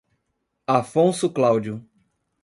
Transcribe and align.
Afonso 0.65 1.29
Cláudio 1.31 1.85